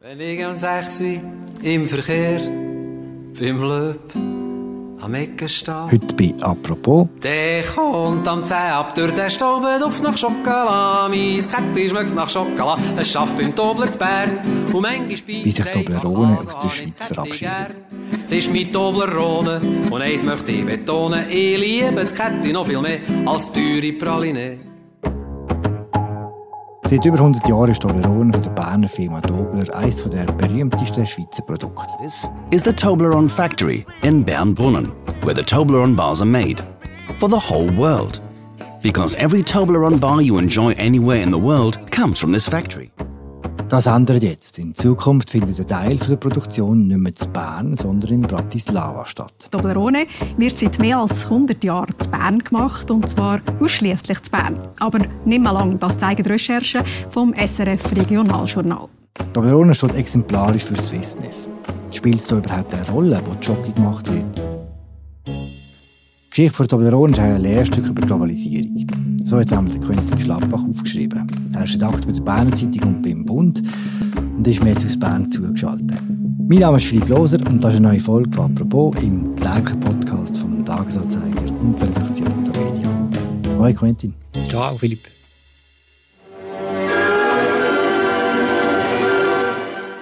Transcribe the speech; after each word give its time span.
Wenn 0.00 0.20
ich 0.20 0.44
am 0.44 0.54
6 0.54 1.02
im 1.60 1.88
Verkehr 1.88 2.38
beim 2.38 3.60
Löb 3.60 4.14
am 5.00 5.14
Ecken 5.14 5.48
stehe. 5.48 5.90
Heute 5.90 6.14
bei 6.14 6.32
«Apropos» 6.40 7.08
Der 7.20 7.64
kommt 7.64 8.28
am 8.28 8.44
10 8.44 8.56
ab 8.56 8.94
durch 8.94 9.12
den 9.12 9.28
Stolbenduft 9.28 10.00
nach 10.04 10.16
Schokolade. 10.16 11.10
Mein 11.10 11.40
Kettchen 11.40 11.88
schmeckt 11.88 12.14
nach 12.14 12.30
Schokolade. 12.30 12.80
Es 12.96 13.10
schafft 13.10 13.36
beim 13.36 13.52
Tobler 13.56 13.90
zu 13.90 13.98
Bern. 13.98 14.38
Und 14.72 14.80
manchmal 14.80 15.16
speist 15.16 15.44
Wie 15.44 15.50
sich 15.50 15.66
er 15.66 15.72
Toblerone 15.72 16.38
aus 16.46 16.56
der 16.60 16.68
Schweiz 16.68 17.08
gern. 17.40 17.66
Es 18.24 18.30
ist 18.30 18.52
mein 18.52 18.70
Toblerone. 18.70 19.60
Und 19.90 20.00
eins 20.00 20.22
möchte 20.22 20.52
ich 20.52 20.64
betonen. 20.64 21.24
Ich 21.28 21.58
liebe 21.58 22.02
das 22.02 22.14
Kettchen 22.14 22.52
noch 22.52 22.68
viel 22.68 22.80
mehr 22.80 23.00
als 23.26 23.50
teure 23.50 23.92
Praline. 23.94 24.67
Seit 26.88 27.04
über 27.04 27.18
100 27.18 27.46
Jahren 27.46 27.70
ist 27.70 27.82
Toblerone 27.82 28.32
von 28.32 28.42
der 28.42 28.50
Berner 28.50 28.88
Firma 28.88 29.20
eines 29.74 30.02
der 30.08 30.24
berühmtesten 30.24 31.06
Schweizer 31.06 31.42
Produkte. 31.42 31.84
This 32.00 32.30
is 32.50 32.62
the 32.62 32.72
Toblerone 32.72 33.28
factory 33.28 33.84
in 34.00 34.24
Bernbrunnen, 34.24 34.90
where 35.20 35.34
the 35.34 35.42
Toblerone 35.42 35.94
bars 35.94 36.22
are 36.22 36.30
made. 36.30 36.62
For 37.18 37.28
the 37.28 37.36
whole 37.36 37.70
world. 37.76 38.18
Because 38.82 39.14
every 39.16 39.42
Toblerone 39.42 40.00
bar 40.00 40.22
you 40.22 40.38
enjoy 40.38 40.72
anywhere 40.78 41.20
in 41.20 41.30
the 41.30 41.36
world 41.36 41.78
comes 41.90 42.18
from 42.18 42.32
this 42.32 42.48
factory. 42.48 42.90
Das 43.68 43.84
ändert 43.84 44.22
jetzt. 44.22 44.58
In 44.58 44.74
Zukunft 44.74 45.28
findet 45.28 45.60
ein 45.60 45.66
Teil 45.66 45.96
der 45.98 46.16
Produktion 46.16 46.86
nicht 46.86 46.96
mehr 46.96 47.14
zu 47.14 47.28
Bern, 47.28 47.76
sondern 47.76 48.10
in 48.12 48.22
Bratislava 48.22 49.04
statt. 49.04 49.48
Toblerone 49.50 50.06
wird 50.38 50.56
seit 50.56 50.78
mehr 50.78 51.00
als 51.00 51.24
100 51.24 51.62
Jahren 51.62 51.94
zu 51.98 52.08
Bern 52.10 52.38
gemacht 52.38 52.90
und 52.90 53.10
zwar 53.10 53.42
ausschließlich 53.60 54.22
zu 54.22 54.30
Bern. 54.30 54.58
Aber 54.80 55.00
nicht 55.26 55.42
mehr 55.42 55.52
lang, 55.52 55.78
das 55.78 55.98
zeigen 55.98 56.22
die 56.22 56.30
Recherchen 56.30 56.82
vom 57.10 57.34
SRF 57.34 57.94
Regionaljournal. 57.94 58.88
Toblerone 59.34 59.74
steht 59.74 59.94
exemplarisch 59.96 60.64
für 60.64 60.78
Swissness. 60.78 61.50
Spielt 61.90 62.20
es 62.20 62.26
da 62.28 62.38
überhaupt 62.38 62.72
eine 62.72 62.88
Rolle, 62.88 63.20
wo 63.26 63.34
die 63.34 63.46
Jockey 63.46 63.72
gemacht 63.72 64.10
wird? 64.10 64.24
Die 65.26 66.30
Geschichte 66.30 66.56
von 66.56 66.68
Toblerone 66.68 67.12
ist 67.12 67.18
ein 67.18 67.42
Lehrstück 67.42 67.86
über 67.86 68.06
Globalisierung. 68.06 68.86
So 69.28 69.36
hat 69.36 69.44
es 69.44 69.52
einmal 69.52 69.70
der 69.70 69.86
Quentin 69.86 70.18
Schlappach 70.18 70.64
aufgeschrieben. 70.66 71.26
Er 71.52 71.64
ist 71.64 71.74
Redakteur 71.74 72.00
bei 72.06 72.12
der 72.12 72.22
Berner 72.22 72.56
Zeitung 72.56 72.82
und 72.84 73.02
beim 73.02 73.26
Bund 73.26 73.62
und 74.38 74.48
ist 74.48 74.64
mir 74.64 74.70
jetzt 74.70 74.86
aus 74.86 74.98
Bern 74.98 75.30
zugeschaltet. 75.30 75.92
Mein 76.48 76.60
Name 76.60 76.78
ist 76.78 76.86
Philipp 76.86 77.10
Loser 77.10 77.36
und 77.46 77.62
das 77.62 77.74
ist 77.74 77.80
eine 77.80 77.88
neue 77.88 78.00
Folge 78.00 78.34
von 78.34 78.50
«Apropos» 78.50 78.96
im 79.02 79.36
täglichen 79.36 79.80
Podcast 79.80 80.38
vom 80.38 80.64
Tagesanzeiger 80.64 81.42
und 81.60 81.78
der 81.78 81.88
Redaktion 81.88 82.44
der 82.44 82.62
Medien. 82.64 83.58
Hoi 83.58 83.74
Quentin. 83.74 84.14
Ciao, 84.48 84.78
Philipp. 84.78 85.06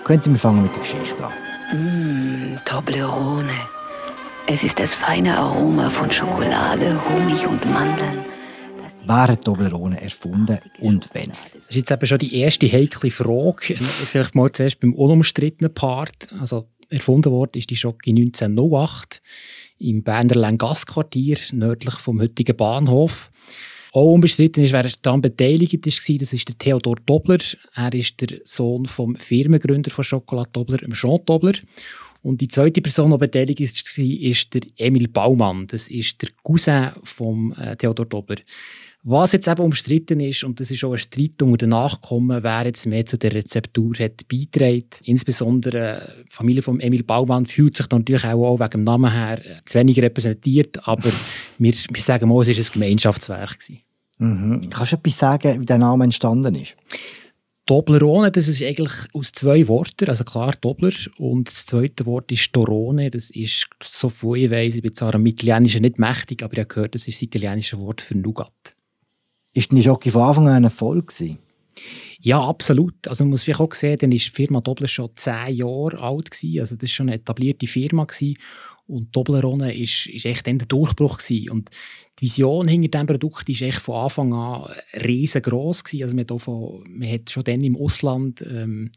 Quentin, 0.04 0.34
wir 0.34 0.38
fangen 0.38 0.62
mit 0.62 0.72
der 0.72 0.82
Geschichte 0.82 1.24
an. 1.24 1.32
Mmh, 1.72 2.60
Toblerone. 2.64 3.50
Es 4.46 4.62
ist 4.62 4.78
das 4.78 4.94
feine 4.94 5.36
Aroma 5.36 5.90
von 5.90 6.12
Schokolade, 6.12 6.96
Honig 7.10 7.44
und 7.44 7.72
Mandeln. 7.72 8.35
Wer 9.08 9.28
hat 9.28 9.44
Toblerone 9.44 10.00
erfunden 10.00 10.58
und 10.80 11.08
wann? 11.12 11.28
Das 11.28 11.68
ist 11.68 11.76
jetzt 11.76 11.90
eben 11.92 12.06
schon 12.06 12.18
die 12.18 12.34
erste 12.40 12.66
heikle 12.66 13.12
Frage. 13.12 13.76
Vielleicht 13.76 14.34
mal 14.34 14.50
zuerst 14.50 14.80
beim 14.80 14.94
unumstrittenen 14.94 15.72
Part. 15.72 16.28
Also 16.40 16.66
erfunden 16.90 17.30
worden 17.30 17.52
ist 17.54 17.70
die 17.70 17.76
Schocke 17.76 18.10
1908 18.10 19.22
im 19.78 20.02
Berner 20.02 20.34
Lengassquartier 20.34 21.38
nördlich 21.52 21.94
vom 21.94 22.20
heutigen 22.20 22.56
Bahnhof. 22.56 23.30
Auch 23.92 24.12
unbestritten 24.12 24.64
ist, 24.64 24.72
wer 24.72 24.90
daran 25.02 25.22
beteiligt 25.22 25.72
war, 25.72 26.18
das 26.18 26.32
ist 26.32 26.48
der 26.48 26.58
Theodor 26.58 26.96
Dobler. 27.06 27.38
Er 27.76 27.94
ist 27.94 28.20
der 28.20 28.40
Sohn 28.42 28.86
vom 28.86 29.14
Firmengründer 29.14 29.90
von 29.92 30.02
Schokolade 30.02 30.50
Dobler, 30.52 30.78
Jean 30.92 31.20
Dobler. 31.24 31.54
Und 32.22 32.40
die 32.40 32.48
zweite 32.48 32.82
Person, 32.82 33.12
die 33.12 33.18
beteiligt 33.18 33.60
war, 33.60 34.04
ist 34.04 34.52
der 34.52 34.62
Emil 34.78 35.06
Baumann. 35.06 35.68
Das 35.68 35.86
ist 35.86 36.20
der 36.22 36.30
Cousin 36.42 36.90
von 37.04 37.52
äh, 37.52 37.76
Theodor 37.76 38.06
Dobler. 38.06 38.38
Was 39.08 39.30
jetzt 39.30 39.46
eben 39.46 39.62
umstritten 39.62 40.18
ist, 40.18 40.42
und 40.42 40.58
das 40.58 40.68
ist 40.72 40.82
auch 40.82 40.90
ein 40.90 40.98
Streit 40.98 41.40
unter 41.40 41.58
den 41.58 41.68
Nachkommen, 41.68 42.42
wer 42.42 42.66
jetzt 42.66 42.86
mehr 42.86 43.06
zu 43.06 43.16
der 43.16 43.34
Rezeptur 43.34 43.94
hat 44.00 44.26
beitragen. 44.26 44.88
Insbesondere 45.04 46.24
die 46.28 46.34
Familie 46.34 46.60
von 46.60 46.80
Emil 46.80 47.04
Baumann 47.04 47.46
fühlt 47.46 47.76
sich 47.76 47.88
natürlich 47.88 48.24
auch, 48.24 48.58
wegen 48.58 48.70
dem 48.70 48.82
Namen 48.82 49.12
her 49.12 49.38
äh, 49.38 49.60
zu 49.64 49.78
wenig 49.78 50.02
repräsentiert, 50.02 50.88
aber 50.88 51.08
wir, 51.58 51.72
wir 51.72 52.02
sagen 52.02 52.28
mal, 52.28 52.42
es 52.42 52.48
war 52.48 52.56
ein 52.56 52.72
Gemeinschaftswerk. 52.72 53.60
Gewesen. 53.60 53.80
Mhm. 54.18 54.70
Kannst 54.70 54.90
du 54.90 54.96
etwas 54.96 55.18
sagen, 55.18 55.60
wie 55.60 55.66
der 55.66 55.78
Name 55.78 56.02
entstanden 56.02 56.56
ist? 56.56 56.74
Toblerone, 57.64 58.32
das 58.32 58.48
ist 58.48 58.60
eigentlich 58.60 58.92
aus 59.12 59.30
zwei 59.30 59.68
Worten, 59.68 60.08
also 60.08 60.24
klar 60.24 60.52
Dobler 60.60 60.92
und 61.18 61.46
das 61.46 61.64
zweite 61.64 62.06
Wort 62.06 62.32
ist 62.32 62.52
Torone, 62.52 63.10
das 63.10 63.30
ist, 63.30 63.68
so 63.84 64.08
viel 64.08 64.46
ich 64.46 64.50
weiss, 64.50 64.74
ich 64.74 64.82
bin 64.82 64.94
zwar 64.94 65.14
am 65.14 65.26
Italienischen 65.26 65.82
nicht 65.82 66.00
mächtig, 66.00 66.42
aber 66.42 66.54
ich 66.54 66.58
habe 66.58 66.74
gehört, 66.74 66.96
das 66.96 67.06
ist 67.06 67.18
das 67.18 67.22
italienische 67.22 67.78
Wort 67.78 68.00
für 68.00 68.18
Nougat. 68.18 68.75
Ist 69.56 69.72
die 69.72 69.82
Schocke 69.82 70.10
von 70.10 70.20
Anfang 70.20 70.48
an 70.48 70.54
ein 70.56 70.64
Erfolg 70.64 71.06
gewesen? 71.06 71.38
Ja, 72.20 72.46
absolut. 72.46 73.08
Also 73.08 73.24
man 73.24 73.30
muss 73.30 73.42
vielleicht 73.42 73.60
auch 73.60 73.72
sehen, 73.72 73.96
dann 73.98 74.12
ist 74.12 74.26
die 74.26 74.30
Firma 74.30 74.60
Dobler 74.60 74.86
schon 74.86 75.10
zehn 75.16 75.54
Jahre 75.54 75.98
alt 75.98 76.30
gewesen. 76.30 76.60
Also 76.60 76.76
das 76.76 76.82
war 76.82 76.88
schon 76.88 77.08
eine 77.08 77.16
etablierte 77.16 77.66
Firma 77.66 78.04
gewesen. 78.04 78.36
Und 78.86 79.14
Toblerone 79.14 79.74
ist, 79.74 80.08
ist 80.08 80.26
echt 80.26 80.46
der 80.46 80.54
Durchbruch 80.56 81.16
gewesen. 81.16 81.50
Und 81.50 81.70
die 82.18 82.24
Vision 82.24 82.66
hinter 82.66 82.88
diesem 82.88 83.06
Produkt 83.06 83.48
ist 83.48 83.62
echt 83.62 83.80
von 83.80 83.96
Anfang 83.96 84.32
an 84.32 84.70
riesengroß 84.94 85.84
gewesen. 85.84 86.02
Also 86.02 86.16
man 86.16 86.38
von, 86.38 86.84
man 86.88 87.10
hat 87.10 87.30
schon 87.30 87.44
dann 87.44 87.62
im 87.62 87.76
Ausland 87.76 88.42
ähm, 88.42 88.90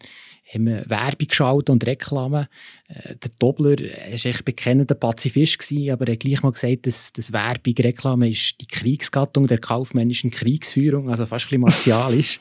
haben 0.51 0.65
wir 0.65 0.89
Werbung 0.89 1.27
geschaut 1.27 1.69
und 1.69 1.85
Reklame. 1.85 2.49
Äh, 2.87 3.15
der 3.15 3.31
Dobler 3.37 3.77
war 3.77 4.25
echt 4.25 4.45
bekennender 4.45 4.95
Pazifist 4.95 5.59
gewesen, 5.59 5.91
aber 5.91 6.07
er 6.07 6.13
hat 6.13 6.21
gleich 6.21 6.41
mal 6.41 6.51
gesagt, 6.51 6.87
dass, 6.87 7.13
dass 7.13 7.31
Werbung, 7.31 7.73
Reklame 7.77 8.29
ist 8.29 8.59
die 8.59 8.65
Kriegsgattung 8.65 9.47
der 9.47 9.59
kaufmännischen 9.59 10.31
Kriegsführung, 10.31 11.09
also 11.09 11.25
fast 11.25 11.45
ein 11.45 11.61
bisschen 11.61 11.61
martialisch. 11.61 12.39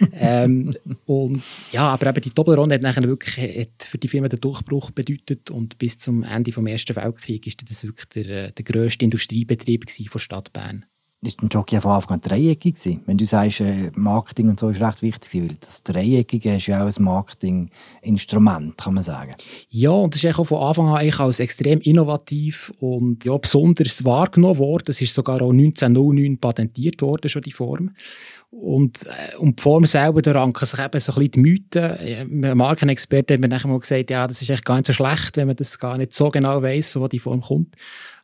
ähm, 0.14 0.74
und 1.06 1.42
ja, 1.72 1.88
aber 1.88 2.08
eben 2.08 2.22
die 2.22 2.30
Toblerone 2.30 2.74
hat 2.74 2.82
nachher 2.82 3.02
wirklich 3.02 3.60
hat 3.60 3.84
für 3.84 3.98
die 3.98 4.08
Firma 4.08 4.28
den 4.28 4.40
Durchbruch 4.40 4.90
bedeutet 4.90 5.50
und 5.50 5.78
bis 5.78 5.98
zum 5.98 6.22
Ende 6.22 6.50
des 6.50 6.64
Ersten 6.64 6.96
Weltkriegs 6.96 7.46
ist 7.46 7.70
das 7.70 7.84
wirklich 7.84 8.08
der, 8.08 8.50
der 8.50 8.64
grösste 8.64 9.04
Industriebetrieb 9.04 9.86
gewesen 9.86 10.08
von 10.14 10.20
Stadt 10.20 10.52
Bern. 10.52 10.86
Ist 11.22 11.42
ein 11.42 11.48
Jockey 11.48 11.80
von 11.80 11.92
Anfang 11.92 12.14
an 12.14 12.20
dreieckig 12.20 12.74
gewesen? 12.74 13.02
Wenn 13.06 13.16
du 13.16 13.24
sagst, 13.24 13.60
äh, 13.60 13.90
Marketing 13.96 14.50
und 14.50 14.60
so 14.60 14.68
ist 14.68 14.80
recht 14.80 15.02
wichtig, 15.02 15.42
weil 15.42 15.56
das 15.58 15.82
Dreieckige 15.82 16.56
ist 16.56 16.66
ja 16.66 16.84
auch 16.84 16.86
ein 16.86 17.02
Marketinginstrument, 17.02 18.76
kann 18.76 18.94
man 18.94 19.02
sagen. 19.02 19.32
Ja, 19.70 19.90
und 19.90 20.14
das 20.14 20.22
ist 20.22 20.38
auch 20.38 20.44
von 20.44 20.62
Anfang 20.62 20.88
an 20.88 20.96
eigentlich 20.98 21.18
als 21.18 21.40
extrem 21.40 21.80
innovativ 21.80 22.72
und 22.78 23.24
ja, 23.24 23.36
besonders 23.38 24.04
wahrgenommen 24.04 24.58
worden. 24.58 24.84
Das 24.86 25.00
ist 25.00 25.14
sogar 25.14 25.40
auch 25.42 25.50
1909 25.50 26.38
patentiert 26.38 27.00
worden, 27.02 27.28
schon 27.28 27.42
die 27.42 27.52
Form. 27.52 27.90
Und, 28.60 29.04
äh, 29.06 29.36
die 29.40 29.60
Form 29.60 29.84
selber, 29.84 30.22
da 30.22 30.32
ranken 30.32 30.64
sich 30.64 30.78
eben 30.78 31.00
so 31.00 31.12
ein 31.12 31.18
bisschen 31.18 31.30
die 31.32 31.40
Mythen. 31.40 32.44
Ein 32.44 32.56
Markenexperte 32.56 33.34
hat 33.34 33.40
mir 33.40 33.48
nachher 33.48 33.68
mal 33.68 33.80
gesagt, 33.80 34.10
ja, 34.10 34.26
das 34.28 34.40
ist 34.42 34.50
echt 34.50 34.64
gar 34.64 34.76
nicht 34.76 34.86
so 34.86 34.92
schlecht, 34.92 35.36
wenn 35.36 35.48
man 35.48 35.56
das 35.56 35.78
gar 35.78 35.98
nicht 35.98 36.12
so 36.12 36.30
genau 36.30 36.62
weiss, 36.62 36.92
von 36.92 37.02
wo 37.02 37.08
die 37.08 37.18
Form 37.18 37.40
kommt. 37.40 37.74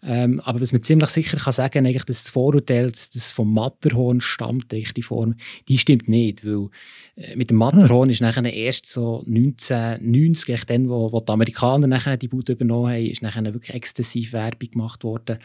Ähm, 0.02 0.40
aber 0.40 0.60
was 0.60 0.72
man 0.72 0.82
ziemlich 0.82 1.10
sicher 1.10 1.36
kann 1.36 1.52
sagen, 1.52 1.84
eigentlich, 1.84 2.04
dass 2.04 2.22
das 2.22 2.30
Vorurteil, 2.30 2.90
dass 2.90 3.10
das 3.10 3.30
vom 3.30 3.52
Matterhorn 3.52 4.20
stammt, 4.20 4.72
eigentlich 4.72 4.94
die 4.94 5.02
Form, 5.02 5.34
die 5.68 5.78
stimmt 5.78 6.08
nicht, 6.08 6.44
weil 6.44 6.68
äh, 7.16 7.36
mit 7.36 7.50
dem 7.50 7.58
Matterhorn 7.58 8.08
ist 8.08 8.22
nachher 8.22 8.44
erst 8.44 8.86
so 8.86 9.24
1990, 9.26 10.54
echt 10.54 10.70
dann, 10.70 10.88
wo, 10.88 11.12
wo 11.12 11.20
die 11.20 11.32
Amerikaner 11.32 11.86
nachher 11.86 12.16
die 12.16 12.28
Bude 12.28 12.52
übernommen 12.52 12.92
haben, 12.92 13.06
ist 13.06 13.22
nachher 13.22 13.44
wirklich 13.44 13.74
exzessiv 13.74 14.32
Werbung 14.32 14.70
gemacht 14.70 15.04
worden. 15.04 15.38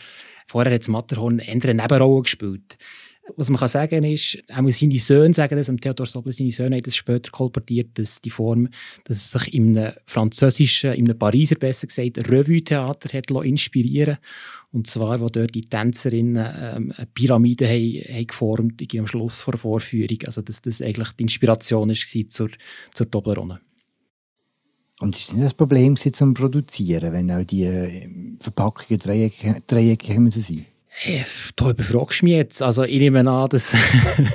Vorher 0.47 0.73
hat 0.73 0.81
das 0.81 0.89
Matterhorn 0.89 1.41
eine 1.41 1.73
Nebenrolle 1.73 2.21
gespielt. 2.21 2.77
Was 3.37 3.49
man 3.49 3.59
kann 3.59 3.67
sagen 3.67 4.03
ist, 4.03 4.37
auch 4.49 4.71
seine 4.71 4.99
Söhne 4.99 5.33
sagen 5.33 5.57
das, 5.57 5.67
und 5.67 5.81
Theodor 5.81 6.05
Sobel, 6.05 6.31
seine 6.31 6.51
Söhne 6.51 6.75
haben 6.75 6.83
das 6.83 6.95
später 6.95 7.31
kolportiert, 7.31 7.97
dass 7.97 8.21
die 8.21 8.29
Form, 8.29 8.69
dass 9.05 9.17
es 9.17 9.31
sich 9.31 9.53
in 9.55 9.77
einem 9.77 9.93
französischen, 10.05 10.93
in 10.93 11.09
einem 11.09 11.17
Pariser 11.17 11.55
besser 11.55 11.87
gesagt, 11.87 12.29
Revue-Theater 12.29 13.17
hat 13.17 13.31
inspirieren 13.31 14.17
Und 14.71 14.85
zwar, 14.87 15.19
wo 15.21 15.29
dort 15.29 15.55
die 15.55 15.61
Tänzerinnen 15.61 16.53
ähm, 16.55 16.93
eine 16.95 17.07
Pyramide 17.07 17.67
haben, 17.67 18.03
haben 18.13 18.27
geformt 18.27 18.81
haben 18.81 18.99
am 18.99 19.07
Schluss 19.07 19.35
vor 19.35 19.53
der 19.53 19.59
Vorführung. 19.59 20.19
Also, 20.25 20.43
dass 20.43 20.61
das 20.61 20.83
eigentlich 20.83 21.09
die 21.13 21.23
Inspiration 21.23 21.89
war 21.89 22.29
zur, 22.29 22.49
zur 22.93 23.09
Toblerone. 23.09 23.59
Und 24.99 25.15
ist 25.15 25.33
das 25.33 25.39
das 25.39 25.53
Problem 25.53 25.97
zum 25.97 26.33
Produzieren, 26.33 27.11
wenn 27.11 27.31
auch 27.31 27.43
die 27.43 27.63
äh, 27.63 28.07
Verpackungen 28.39 28.99
dreieckig, 28.99 29.63
dreieckig 29.67 30.17
müssen? 30.19 30.65
Hey, 30.97 31.25
du 31.57 31.73
mich 32.21 32.33
jetzt. 32.33 32.61
Also 32.61 32.83
ich 32.83 32.99
nehme 32.99 33.29
an, 33.29 33.49
das 33.49 33.75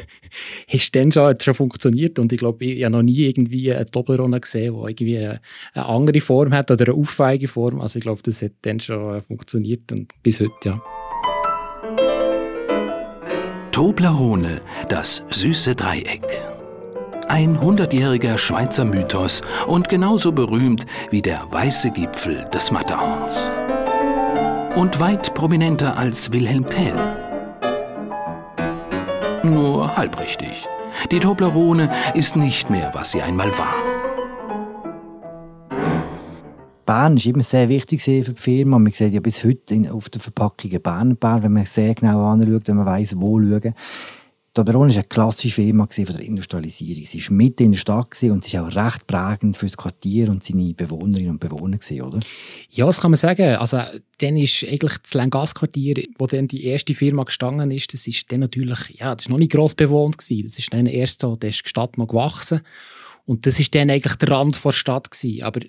ist 0.71 0.95
dann 0.95 1.11
schon, 1.11 1.41
schon 1.41 1.55
funktioniert 1.55 2.19
und 2.19 2.35
ich 2.35 2.39
glaube, 2.39 2.67
ich 2.67 2.85
habe 2.85 2.97
noch 2.97 3.03
nie 3.03 3.29
irgendwie 3.29 3.73
eine 3.73 3.91
Toblerone 3.91 4.39
gesehen, 4.39 4.75
die 4.75 4.91
irgendwie 4.91 5.19
eine, 5.19 5.41
eine 5.73 5.87
andere 5.87 6.21
Form 6.21 6.53
hat 6.53 6.71
oder 6.71 6.85
eine 6.89 6.95
auffällige 6.95 7.49
Form. 7.49 7.81
Also 7.81 7.99
ich 7.99 8.03
glaube, 8.03 8.21
das 8.23 8.43
hat 8.43 8.53
dann 8.61 8.79
schon 8.79 9.23
funktioniert 9.23 9.91
und 9.91 10.13
bis 10.23 10.41
heute, 10.41 10.53
ja. 10.65 10.83
Toblerone, 13.73 14.61
das 14.91 15.25
süße 15.31 15.75
Dreieck. 15.75 16.27
Ein 17.27 17.59
hundertjähriger 17.59 18.37
Schweizer 18.37 18.85
Mythos 18.85 19.41
und 19.67 19.89
genauso 19.89 20.31
berühmt 20.31 20.85
wie 21.11 21.23
der 21.23 21.47
weiße 21.51 21.91
Gipfel 21.93 22.47
des 22.53 22.71
Matterhorns. 22.71 23.51
Und 24.77 25.01
weit 25.01 25.35
prominenter 25.35 25.99
als 25.99 26.33
Wilhelm 26.33 26.67
Tell. 26.67 26.95
Nur 29.43 29.97
halbrichtig. 29.97 30.67
Die 31.11 31.19
Toblerone 31.19 31.91
ist 32.15 32.37
nicht 32.37 32.71
mehr, 32.71 32.91
was 32.95 33.11
sie 33.11 33.23
einmal 33.23 33.51
war. 33.59 33.75
Bern 36.87 37.17
war 37.17 37.27
immer 37.27 37.43
sehr 37.43 37.69
wichtig 37.69 38.03
für 38.03 38.23
die 38.23 38.35
Firma. 38.35 38.79
Man 38.79 38.93
sieht 38.93 39.13
ja 39.13 39.21
bis 39.21 39.45
heute 39.45 39.93
auf 39.93 40.09
der 40.09 40.21
Verpackung 40.21 40.71
Bern, 40.83 41.17
Bern, 41.17 41.43
wenn 41.43 41.53
man 41.53 41.67
sehr 41.67 41.95
genau 41.95 42.25
anschaut, 42.25 42.67
wenn 42.67 42.77
man 42.77 42.87
weiss, 42.87 43.15
wo 43.17 43.41
schauen. 43.41 43.75
Toblerone 44.53 44.91
war 44.91 44.97
eine 44.97 45.05
klassische 45.05 45.55
Firma 45.55 45.87
von 45.91 46.05
der 46.05 46.25
Industrialisierung. 46.25 47.07
Sie 47.07 47.23
war 47.23 47.37
mitten 47.37 47.63
in 47.67 47.73
der 47.73 47.79
Stadt 47.79 48.21
und 48.25 48.43
sie 48.43 48.59
war 48.59 48.67
auch 48.67 48.75
recht 48.75 49.07
prägend 49.07 49.57
für 49.57 49.67
das 49.67 49.77
Quartier 49.77 50.29
und 50.29 50.43
seine 50.43 50.75
Bewohnerinnen 50.75 51.31
und 51.31 51.39
Bewohner, 51.39 51.79
oder? 52.05 52.19
Ja, 52.69 52.87
das 52.87 53.01
kann 53.01 53.13
man 53.13 53.19
sagen. 53.19 53.55
Also, 53.57 53.81
dann 54.19 54.37
ist 54.37 54.65
eigentlich 54.65 54.99
das 54.99 55.15
Lengas-Quartier, 55.15 56.03
wo 56.19 56.27
dann 56.27 56.49
die 56.49 56.65
erste 56.65 56.95
Firma 56.95 57.23
gestanden 57.23 57.71
ist, 57.71 57.95
das 57.95 58.09
ist 58.09 58.31
dann 58.33 58.41
natürlich, 58.41 58.99
ja, 58.99 59.15
das 59.15 59.27
ist 59.27 59.31
noch 59.31 59.39
nicht 59.39 59.53
gross 59.53 59.77
bewohnt 59.77 60.19
gewesen. 60.19 60.47
Das 60.47 60.59
ist 60.59 60.73
dann 60.73 60.87
erst 60.87 61.21
so, 61.21 61.37
da 61.37 61.47
ist 61.47 61.65
die 61.65 61.69
Stadt 61.69 61.97
noch 61.97 62.09
gewachsen. 62.09 62.63
Und 63.31 63.47
das 63.47 63.61
ist 63.61 63.73
dann 63.77 63.91
eigentlich 63.91 64.17
der 64.17 64.29
Rand 64.29 64.59
der 64.65 64.73
Stadt 64.73 65.09
gewesen. 65.09 65.45
Aber 65.45 65.61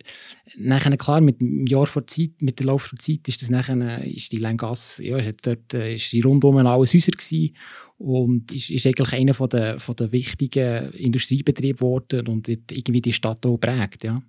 nachher, 0.58 0.98
klar, 0.98 1.22
mit 1.22 1.42
dem 1.42 1.68
Jahr 1.68 1.86
vor 1.86 2.08
Zeit, 2.08 2.42
mit 2.42 2.58
der 2.58 2.66
Lauf 2.66 2.90
der 2.90 2.98
Zeit, 2.98 3.28
ist 3.28 3.40
das 3.40 3.52
nachher, 3.52 4.04
ist 4.04 4.32
die 4.32 4.38
Lengasse, 4.38 5.06
ja, 5.06 5.20
dort 5.44 5.72
äh, 5.76 5.94
ist 5.94 6.12
die 6.12 6.22
rundum 6.22 6.58
alles 6.58 6.96
Häuser 6.96 7.12
gewesen 7.12 7.56
und 8.00 8.52
ist, 8.52 8.72
ist 8.72 8.88
eigentlich 8.88 9.14
einer 9.14 9.36
von 9.36 9.48
der, 9.48 9.80
von 9.80 9.96
der 9.96 10.12
wichtigen 10.12 10.92
Industriebetriebe 10.94 11.78
geworden 11.78 12.28
und 12.30 12.48
hat 12.48 12.72
irgendwie 12.72 13.02
die 13.02 13.14
Stadt 13.14 13.46
auch 13.46 13.60
geprägt, 13.60 14.06
ja. 14.06 14.24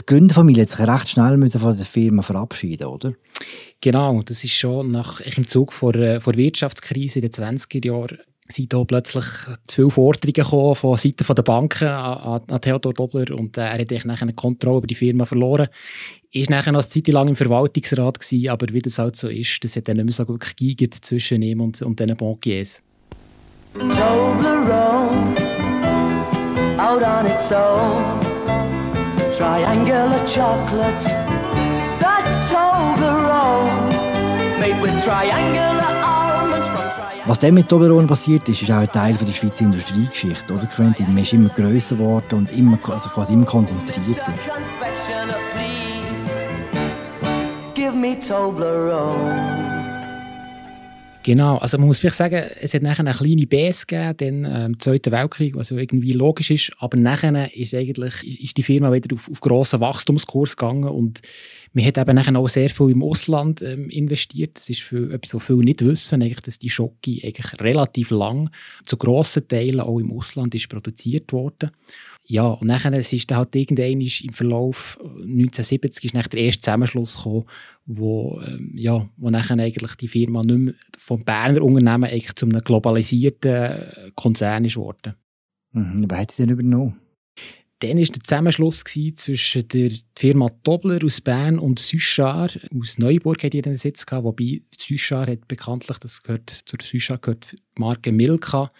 Die 0.00 0.06
Gründerfamilie 0.06 0.62
hat 0.62 0.70
sich 0.70 0.80
recht 0.80 1.08
schnell 1.10 1.48
von 1.50 1.76
der 1.76 1.86
Firma 1.86 2.22
verabschieden, 2.22 2.88
oder? 2.88 3.14
Genau, 3.80 4.20
das 4.22 4.42
ist 4.42 4.54
schon 4.54 4.90
nach, 4.90 5.20
im 5.20 5.46
Zug 5.46 5.72
vor, 5.72 5.94
äh, 5.94 6.20
vor 6.20 6.32
der 6.32 6.42
Wirtschaftskrise 6.42 7.20
in 7.20 7.30
den 7.30 7.30
20er 7.30 7.86
Jahren 7.86 8.18
sind 8.48 8.72
da 8.72 8.84
plötzlich 8.84 9.24
viele 9.68 9.90
Forderungen 9.90 10.34
gekommen 10.34 10.74
von 10.74 10.98
Seiten 10.98 11.34
der 11.34 11.42
Banken 11.42 11.88
an, 11.88 12.42
an 12.46 12.60
Theodor 12.60 12.92
Dobler 12.92 13.34
und 13.36 13.56
äh, 13.56 13.62
er 13.62 13.78
hat 13.78 14.04
nachher 14.04 14.22
eine 14.22 14.34
Kontrolle 14.34 14.78
über 14.78 14.86
die 14.86 14.94
Firma 14.94 15.24
verloren. 15.24 15.68
Ist 16.30 16.50
nachher 16.50 16.72
noch 16.72 16.80
eine 16.80 16.88
Zeit 16.88 17.08
lang 17.08 17.28
im 17.28 17.36
Verwaltungsrat 17.36 18.20
gewesen, 18.20 18.50
aber 18.50 18.66
wie 18.72 18.80
das 18.80 18.98
halt 18.98 19.16
so 19.16 19.28
ist, 19.28 19.64
das 19.64 19.76
hat 19.76 19.88
dann 19.88 19.96
nicht 19.96 20.04
mehr 20.04 20.12
so 20.12 20.26
gut 20.26 20.56
gegeigt 20.56 20.94
zwischen 21.04 21.42
ihm 21.42 21.60
und, 21.60 21.80
und 21.80 21.98
diesen 21.98 22.16
Bankiers. 22.16 22.82
Toblerone, 23.74 25.34
out 26.78 27.02
on 27.02 27.26
its 27.26 27.50
own, 27.50 28.20
triangular 29.32 30.24
chocolate, 30.26 31.04
that's 31.98 32.48
Toblerone, 32.48 33.90
made 34.60 34.80
with 34.80 35.02
triangular 35.02 35.83
was 37.26 37.38
dann 37.38 37.54
mit 37.54 37.68
Toblerone 37.68 38.06
passiert 38.06 38.48
ist, 38.48 38.62
ist 38.62 38.70
auch 38.70 38.78
ein 38.78 38.92
Teil 38.92 39.14
der 39.16 39.32
Schweizer 39.32 39.64
Industriegeschichte. 39.64 40.52
Oder, 40.52 40.66
Quentin? 40.66 41.06
Man 41.06 41.22
ist 41.22 41.32
immer 41.32 41.48
grösser 41.48 41.96
geworden 41.96 42.34
und 42.34 42.52
immer, 42.52 42.78
also 42.88 43.08
quasi 43.10 43.32
immer 43.32 43.46
konzentrierter. 43.46 44.34
Give 47.74 47.92
me 47.92 48.18
Toblerone. 48.20 49.64
Genau, 51.24 51.56
also 51.56 51.78
man 51.78 51.86
muss 51.86 51.98
vielleicht 52.00 52.16
sagen, 52.16 52.44
es 52.60 52.74
hat 52.74 52.82
nachher 52.82 53.00
eine 53.00 53.14
kleine 53.14 53.46
Base 53.46 53.86
gegeben, 53.86 54.44
dann 54.44 54.44
äh, 54.44 54.66
im 54.66 54.78
Zweiten 54.78 55.10
Weltkrieg, 55.10 55.56
was 55.56 55.70
irgendwie 55.70 56.12
logisch 56.12 56.50
ist, 56.50 56.72
aber 56.78 56.98
nachher 56.98 57.56
ist 57.56 57.74
eigentlich 57.74 58.42
ist 58.42 58.58
die 58.58 58.62
Firma 58.62 58.92
wieder 58.92 59.14
auf, 59.14 59.30
auf 59.30 59.40
grossen 59.40 59.80
Wachstumskurs 59.80 60.58
gegangen 60.58 60.90
und 60.90 61.22
man 61.74 61.84
hat 61.84 61.98
eben 61.98 62.36
auch 62.36 62.48
sehr 62.48 62.70
viel 62.70 62.90
im 62.90 63.02
Ausland 63.02 63.60
ähm, 63.60 63.90
investiert. 63.90 64.56
Das 64.56 64.70
ist 64.70 64.82
für 64.82 65.12
etwas, 65.12 65.34
was 65.34 65.44
viele 65.44 65.58
nicht 65.58 65.84
wissen, 65.84 66.22
eigentlich, 66.22 66.40
dass 66.40 66.60
die 66.60 66.70
Schocke 66.70 67.18
eigentlich 67.22 67.60
relativ 67.60 68.10
lang 68.10 68.50
zu 68.86 68.96
grossen 68.96 69.48
Teilen 69.48 69.80
auch 69.80 69.98
im 69.98 70.12
Ausland 70.12 70.54
ist 70.54 70.68
produziert 70.68 71.32
worden. 71.32 71.72
Ja, 72.26 72.46
und 72.46 72.68
nachher 72.68 72.92
ist 72.92 73.30
dann 73.30 73.38
halt 73.38 73.56
irgendwann 73.56 74.00
im 74.00 74.32
Verlauf 74.32 74.98
1970 75.02 76.04
ist 76.04 76.14
der 76.14 76.40
erste 76.40 76.60
Zusammenschluss 76.62 77.16
gekommen, 77.16 77.44
wo, 77.86 78.40
ähm, 78.46 78.72
ja, 78.76 79.10
wo 79.16 79.30
nachher 79.30 79.58
eigentlich 79.58 79.96
die 79.96 80.08
Firma 80.08 80.42
nicht 80.42 80.58
mehr 80.58 80.74
vom 80.96 81.24
Berner 81.24 81.62
Unternehmen 81.62 82.04
eigentlich 82.04 82.36
zu 82.36 82.46
einem 82.46 82.60
globalisierten 82.60 84.12
Konzern 84.14 84.64
ist 84.64 84.74
geworden. 84.74 85.14
Mhm, 85.72 86.06
wer 86.08 86.18
hat 86.18 86.30
sie 86.30 86.44
denn 86.44 86.52
übernommen? 86.52 87.00
Dann 87.80 87.98
war 87.98 88.04
der 88.04 88.22
Zusammenschluss 88.22 88.84
zwischen 88.84 89.68
der 89.68 89.90
Firma 90.16 90.50
Dobler 90.62 91.04
aus 91.04 91.20
Bern 91.20 91.58
und 91.58 91.78
Süschar 91.78 92.48
aus 92.78 92.98
Neuburg, 92.98 93.42
hat 93.42 93.54
einen 93.54 93.76
Sitz 93.76 94.06
gehabt, 94.06 94.24
wobei 94.24 94.62
Süschar 94.78 95.26
hat 95.26 95.48
bekanntlich, 95.48 95.98
das 95.98 96.22
gehört 96.22 96.50
zur 96.50 96.78
Süschar 96.80 97.18
gehört 97.18 97.52
die 97.52 97.80
Marke 97.80 98.12
Milka, 98.12 98.70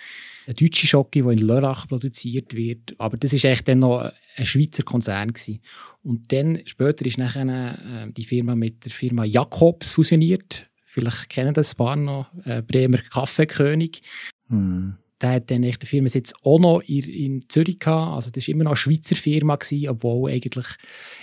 eine 0.47 0.55
deutsche 0.55 0.87
Schocke, 0.87 1.23
die 1.23 1.33
in 1.33 1.39
Lörrach 1.39 1.89
produziert 1.89 2.55
wird. 2.55 2.95
Aber 2.99 3.17
das 3.17 3.33
war 3.33 3.57
dann 3.65 3.81
noch 3.81 4.13
ein 4.37 4.47
Schweizer 4.47 4.83
Konzern. 4.83 5.33
Gewesen. 5.33 5.61
Und 6.03 6.33
dann 6.33 6.61
später 6.67 7.05
ist 7.07 7.19
nachher, 7.19 8.07
äh, 8.07 8.13
die 8.13 8.25
Firma 8.25 8.55
mit 8.55 8.85
der 8.85 8.93
Firma 8.93 9.25
Jakobs 9.25 9.95
fusioniert. 9.95 10.71
Vielleicht 10.85 11.29
kennen 11.31 11.55
das 11.55 11.73
ein 11.73 11.77
paar 11.77 11.97
noch, 11.97 12.31
äh, 12.45 12.63
Bremer 12.63 12.99
Kaffeekönig. 12.99 14.03
Hm. 14.49 14.97
Der 15.21 15.31
hat 15.31 15.51
dann 15.51 15.63
echt 15.63 15.83
die 15.83 15.87
Firmensitz 15.87 16.33
auch 16.43 16.59
noch 16.59 16.81
in, 16.81 17.05
in 17.05 17.49
Zürich 17.49 17.79
gehabt. 17.79 18.15
Also 18.15 18.31
das 18.31 18.47
war 18.47 18.53
immer 18.53 18.65
noch 18.65 18.73
eine 18.73 18.77
Schweizer 18.77 19.17
Firma, 19.17 19.57
gewesen, 19.57 19.89
obwohl 19.89 20.33
eigentlich 20.33 20.67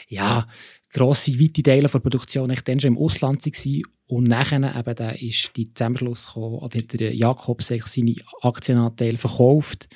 ja, 0.07 0.47
grosse, 0.91 1.39
weite 1.39 1.63
Teile 1.63 1.87
der 1.87 1.99
Produktion 1.99 2.49
echt 2.49 2.67
dann 2.67 2.79
schon 2.79 2.95
im 2.95 2.97
Ausland 2.97 3.45
waren. 3.45 3.81
Und 4.07 4.27
nachher 4.27 4.75
eben, 4.75 4.95
da 4.95 5.11
ist 5.11 5.51
die 5.55 5.73
Zusammenschluss 5.73 6.27
gekommen, 6.27 6.55
oder 6.55 6.81
der 6.81 7.15
Jakob 7.15 7.61
seine 7.61 8.15
Aktienanteile 8.41 9.17
verkauft 9.17 9.87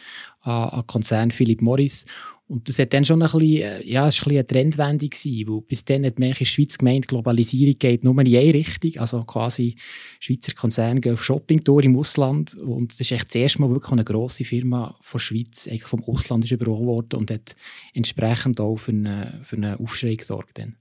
an, 0.41 0.69
an 0.69 0.87
Konzern 0.87 1.31
Philip 1.31 1.61
Morris. 1.61 2.05
Und 2.47 2.69
das 2.69 2.77
hat 2.77 2.93
dann 2.93 3.03
schon 3.03 3.23
ein 3.23 3.31
bisschen, 3.31 3.61
äh, 3.61 3.83
ja, 3.83 4.07
es 4.07 4.21
war 4.21 4.31
ein 4.31 4.37
eine 4.37 4.45
Trendwende 4.45 5.09
gewesen, 5.09 5.47
weil 5.47 5.61
bis 5.61 5.83
dann 5.83 6.05
hat 6.05 6.19
man 6.19 6.29
in 6.29 6.35
der 6.35 6.45
Schweiz 6.45 6.77
gemeint, 6.77 7.07
Globalisierung 7.07 7.73
geht 7.79 8.03
nur 8.03 8.13
in 8.13 8.19
eine 8.19 8.53
Richtung, 8.53 8.91
also 8.97 9.23
quasi 9.23 9.75
Schweizer 10.19 10.53
Konzerne 10.53 11.01
gehen 11.01 11.13
auf 11.13 11.23
Shoppingtour 11.23 11.83
im 11.83 11.97
Ausland 11.97 12.53
und 12.53 12.91
das 12.91 12.99
ist 12.99 13.11
echt 13.11 13.29
das 13.29 13.35
erste 13.35 13.61
Mal 13.61 13.71
wirklich 13.71 13.91
eine 13.91 14.03
grosse 14.03 14.45
Firma 14.45 14.95
von 15.01 15.17
der 15.17 15.23
Schweiz 15.23 15.67
eigentlich 15.67 15.85
vom 15.85 16.03
Ausland 16.03 16.45
ist 16.45 16.51
übernommen 16.51 16.85
worden 16.85 17.17
und 17.17 17.31
hat 17.31 17.55
entsprechend 17.95 18.59
auch 18.59 18.75
für 18.75 18.91
einen, 18.91 19.43
für 19.43 19.55
einen 19.55 19.79
Aufschrei 19.79 20.13
gesorgt. 20.13 20.59
Dann. 20.59 20.75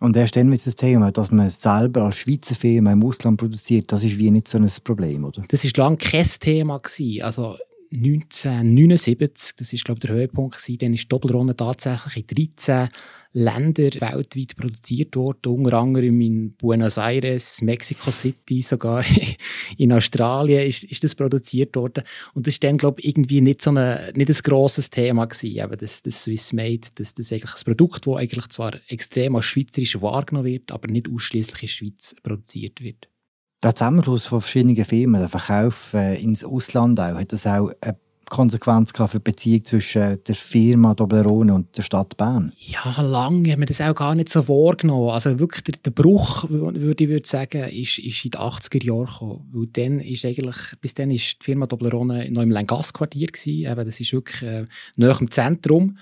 Und 0.00 0.16
erst 0.16 0.36
dann 0.36 0.50
wird 0.50 0.66
das 0.66 0.76
Thema, 0.76 1.10
dass 1.10 1.30
man 1.30 1.48
selber 1.48 2.02
als 2.02 2.18
Schweizer 2.18 2.54
Firma 2.54 2.92
im 2.92 3.04
Ausland 3.04 3.38
produziert, 3.38 3.92
das 3.92 4.04
ist 4.04 4.18
wie 4.18 4.30
nicht 4.30 4.48
so 4.48 4.58
ein 4.58 4.68
Problem, 4.84 5.24
oder? 5.24 5.42
Das 5.48 5.64
war 5.64 5.84
lange 5.84 5.96
kein 5.96 6.26
Thema. 6.40 6.78
Gewesen. 6.78 7.22
Also 7.22 7.56
1979, 7.94 9.56
das 9.56 9.72
ist 9.72 9.84
glaube 9.84 9.98
ich 9.98 10.06
der 10.06 10.16
Höhepunkt 10.16 10.56
gewesen, 10.56 10.78
dann 10.78 10.94
ist 10.94 11.12
Doppelrunde 11.12 11.56
tatsächlich 11.56 12.24
in 12.28 12.48
13 12.56 12.88
Ländern 13.34 14.00
weltweit 14.00 14.56
produziert 14.56 15.16
worden, 15.16 15.52
unter 15.52 15.78
anderem 15.78 16.20
in 16.20 16.52
Buenos 16.54 16.98
Aires, 16.98 17.62
Mexico 17.62 18.10
City, 18.10 18.62
sogar 18.62 19.04
in 19.78 19.92
Australien 19.92 20.66
ist, 20.66 20.84
ist 20.84 21.04
das 21.04 21.14
produziert 21.14 21.76
worden 21.76 22.04
und 22.34 22.46
das 22.46 22.54
ist 22.54 22.64
dann 22.64 22.78
glaube 22.78 23.00
ich 23.00 23.08
irgendwie 23.08 23.40
nicht 23.40 23.62
so 23.62 23.70
eine, 23.70 24.12
nicht 24.14 24.30
ein 24.30 24.42
grosses 24.42 24.90
Thema 24.90 25.26
gewesen, 25.26 25.60
aber 25.60 25.76
das, 25.76 26.02
das 26.02 26.24
Swiss 26.24 26.52
Made, 26.52 26.88
das, 26.94 27.14
das 27.14 27.32
eigentlich 27.32 27.54
ein 27.54 27.64
Produkt, 27.64 28.06
das 28.06 28.16
eigentlich 28.16 28.48
zwar 28.48 28.72
extrem 28.88 29.36
als 29.36 29.44
schweizerisch 29.46 30.00
wahrgenommen 30.00 30.46
wird, 30.46 30.72
aber 30.72 30.88
nicht 30.88 31.10
ausschließlich 31.10 31.62
in 31.62 31.66
der 31.66 31.72
Schweiz 31.72 32.16
produziert 32.22 32.82
wird. 32.82 33.11
Der 33.62 33.74
Zusammenschluss 33.76 34.26
von 34.26 34.40
verschiedenen 34.40 34.84
Firmen, 34.84 35.20
der 35.20 35.28
Verkauf 35.28 35.94
äh, 35.94 36.20
ins 36.20 36.44
Ausland 36.44 36.98
auch, 36.98 37.14
hat 37.14 37.32
das 37.32 37.46
auch 37.46 37.70
eine 37.80 37.96
Konsequenz 38.28 38.92
für 38.92 39.06
die 39.06 39.18
Beziehung 39.20 39.64
zwischen 39.64 40.18
der 40.24 40.34
Firma 40.34 40.94
Doblerone 40.94 41.54
und 41.54 41.76
der 41.76 41.82
Stadt 41.82 42.16
Bern? 42.16 42.52
Ja, 42.58 43.00
lange 43.00 43.52
haben 43.52 43.60
wir 43.60 43.66
das 43.66 43.80
auch 43.80 43.94
gar 43.94 44.16
nicht 44.16 44.30
so 44.30 44.48
wahrgenommen. 44.48 45.10
Also 45.10 45.38
wirklich 45.38 45.62
der, 45.62 45.74
der 45.84 45.90
Bruch, 45.92 46.46
würde 46.48 47.04
ich 47.04 47.10
würde 47.10 47.28
sagen, 47.28 47.68
ist, 47.68 47.98
ist 47.98 48.24
in 48.24 48.32
den 48.32 48.40
80er 48.40 48.84
Jahren 48.84 49.06
gekommen. 49.06 49.70
Dann 49.74 50.00
ist 50.00 50.24
eigentlich, 50.24 50.56
bis 50.80 50.94
dann 50.94 51.10
ist 51.12 51.36
die 51.40 51.44
Firma 51.44 51.66
Doblerone 51.66 52.30
noch 52.32 52.42
im 52.42 52.50
Lengas-Quartier 52.50 53.28
das 53.32 54.00
ist 54.00 54.12
wirklich 54.12 54.42
äh, 54.42 54.66
nahe 54.96 55.16
im 55.20 55.30
Zentrum. 55.30 55.98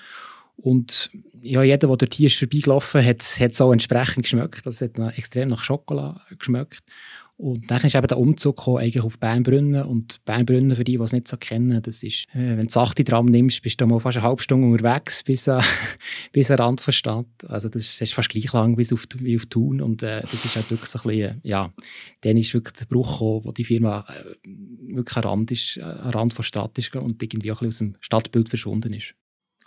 Und 0.56 1.10
ja, 1.42 1.62
jeder, 1.62 1.88
der 1.88 1.96
dort 1.96 2.14
hier 2.14 2.26
ist 2.26 2.38
vorbeigelaufen 2.38 3.06
ist, 3.06 3.40
hat 3.40 3.52
es 3.52 3.60
auch 3.60 3.72
entsprechend 3.72 4.24
geschmeckt. 4.24 4.64
Das 4.64 4.80
hat 4.82 4.98
extrem 5.16 5.48
nach 5.48 5.64
Schokolade 5.64 6.20
geschmeckt. 6.38 6.82
Und 7.40 7.70
dann 7.70 7.80
ist 7.80 7.94
eben 7.94 8.06
der 8.06 8.18
Umzug 8.18 8.58
gekommen, 8.58 8.78
eigentlich 8.78 9.02
auf 9.02 9.18
Bernbrünnen. 9.18 9.84
Und 9.84 10.22
Bernbrünnen, 10.26 10.76
für 10.76 10.84
die, 10.84 10.98
die 10.98 11.02
es 11.02 11.12
nicht 11.12 11.26
so 11.26 11.38
kennen, 11.38 11.80
das 11.80 12.02
ist, 12.02 12.26
äh, 12.34 12.58
wenn 12.58 12.66
du 12.66 12.78
8 12.78 13.02
Tram 13.06 13.26
nimmst, 13.26 13.62
bist 13.62 13.80
du 13.80 13.86
mal 13.86 13.98
fast 13.98 14.18
eine 14.18 14.26
halbe 14.26 14.42
Stunde 14.42 14.66
unterwegs 14.66 15.22
bis 15.24 15.48
an, 15.48 15.64
bis 16.32 16.50
an 16.50 16.58
Rand 16.58 16.86
der 16.86 16.92
Stadt. 16.92 17.26
Also 17.48 17.70
das 17.70 17.98
ist 17.98 18.12
fast 18.12 18.28
gleich 18.28 18.52
lang 18.52 18.76
bis 18.76 18.92
auf, 18.92 19.06
wie 19.16 19.36
auf 19.36 19.46
Thun. 19.46 19.80
Und 19.80 20.02
äh, 20.02 20.20
das 20.20 20.44
ist 20.44 20.54
halt 20.54 20.70
wirklich 20.70 20.90
so 20.90 20.98
ein 20.98 21.08
bisschen, 21.08 21.40
ja, 21.42 21.72
dann 22.20 22.36
ist 22.36 22.52
wirklich 22.52 22.74
der 22.74 22.84
Bruch 22.84 23.12
gekommen, 23.12 23.44
wo 23.44 23.52
die 23.52 23.64
Firma 23.64 24.04
äh, 24.08 24.48
wirklich 24.94 25.16
am 25.16 25.24
Rand, 25.24 25.50
ist, 25.50 25.78
äh, 25.78 25.82
am 25.82 26.10
Rand 26.10 26.36
der 26.36 26.42
Stadt 26.42 26.76
ist 26.76 26.94
und 26.94 27.22
irgendwie 27.22 27.52
auch 27.52 27.62
ein 27.62 27.68
bisschen 27.68 27.94
aus 27.94 27.94
dem 27.94 28.02
Stadtbild 28.02 28.50
verschwunden 28.50 28.92
ist. 28.92 29.14